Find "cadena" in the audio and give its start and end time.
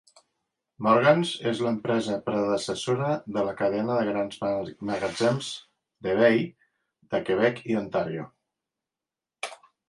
3.59-3.97